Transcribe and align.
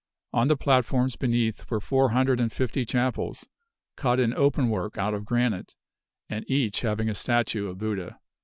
On 0.33 0.47
the 0.47 0.57
platforms 0.57 1.15
beneath 1.15 1.69
were 1.69 1.79
four 1.79 2.09
hundred 2.09 2.39
and 2.39 2.51
fifty 2.51 2.85
chapels, 2.85 3.47
cut 3.95 4.19
in 4.19 4.33
openwork 4.33 4.97
out 4.97 5.13
of 5.13 5.25
granite, 5.25 5.75
and 6.27 6.43
each 6.49 6.81
having 6.81 7.07
a 7.07 7.13
statue 7.13 7.67
of 7.67 7.77
Buddha. 7.77 8.19